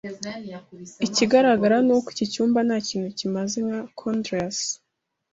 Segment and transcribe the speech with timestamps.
[1.05, 4.69] Ikigaragara ni uko iki cyumba nta kintu kimeze nka konderasi.